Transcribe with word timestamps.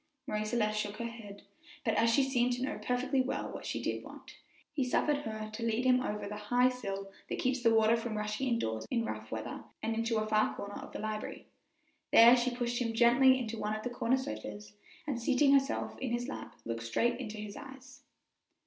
Marie 0.25 0.43
Celeste 0.45 0.79
shook 0.79 0.97
her 0.97 1.05
head, 1.05 1.43
but 1.85 1.93
as 1.93 2.11
she 2.11 2.23
seemed 2.23 2.51
to 2.53 2.63
know 2.63 2.79
perfectly 2.83 3.21
well 3.21 3.51
what 3.51 3.67
she 3.67 3.79
did 3.79 4.03
want, 4.03 4.35
he 4.73 4.83
suffered 4.83 5.17
her 5.17 5.51
to 5.53 5.61
lead 5.63 5.85
him 5.85 6.01
over 6.01 6.27
the 6.27 6.37
high 6.49 6.69
sill 6.69 7.11
that 7.29 7.37
keeps 7.37 7.61
the 7.61 7.71
water 7.75 7.95
from 7.95 8.17
rushing 8.17 8.47
indoors 8.47 8.87
in 8.89 9.05
rough 9.05 9.29
weather, 9.29 9.63
and 9.83 9.93
past 9.95 9.95
the 9.95 9.99
main 9.99 10.05
stairway, 10.05 10.05
and 10.07 10.09
into 10.09 10.17
a 10.17 10.27
far 10.27 10.55
corner 10.55 10.81
of 10.81 10.91
the 10.91 10.97
library. 10.97 11.45
There 12.11 12.35
she 12.35 12.49
pushed 12.49 12.81
him 12.81 12.95
gently 12.95 13.37
into 13.37 13.59
one 13.59 13.75
of 13.75 13.83
the 13.83 13.91
corner 13.91 14.17
sofas, 14.17 14.73
and 15.05 15.21
seating 15.21 15.51
herself 15.53 15.95
in 15.99 16.09
his 16.11 16.27
lap, 16.27 16.55
looked 16.65 16.81
straight 16.81 17.19
into 17.19 17.37
his 17.37 17.55
eyes. 17.55 18.01